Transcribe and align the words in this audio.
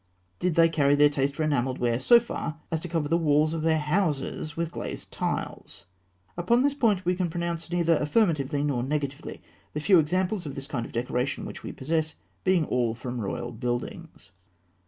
Did 0.39 0.55
they 0.55 0.67
carry 0.67 0.95
their 0.95 1.11
taste 1.11 1.35
for 1.35 1.43
enamelled 1.43 1.77
ware 1.77 1.99
so 1.99 2.19
far 2.19 2.57
as 2.71 2.81
to 2.81 2.87
cover 2.87 3.07
the 3.07 3.19
walls 3.19 3.53
of 3.53 3.61
their 3.61 3.77
houses 3.77 4.57
with 4.57 4.71
glazed 4.71 5.11
tiles? 5.11 5.85
Upon 6.35 6.63
this 6.63 6.73
point 6.73 7.05
we 7.05 7.13
can 7.15 7.29
pronounce 7.29 7.69
neither 7.71 7.97
affirmatively 7.97 8.63
nor 8.63 8.81
negatively; 8.81 9.43
the 9.73 9.79
few 9.79 9.99
examples 9.99 10.47
of 10.47 10.55
this 10.55 10.65
kind 10.65 10.87
of 10.87 10.91
decoration 10.91 11.45
which 11.45 11.61
we 11.61 11.71
possess 11.71 12.15
being 12.43 12.65
all 12.65 12.95
from 12.95 13.21
royal 13.21 13.51
buildings. 13.51 14.31